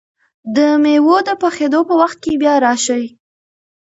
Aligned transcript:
د 0.55 0.57
مېوو 0.83 1.17
د 1.27 1.29
پخېدو 1.41 1.79
په 1.89 1.93
وخت 2.01 2.17
کې 2.23 2.33
بیا 2.41 2.53
راشئ! 2.65 3.03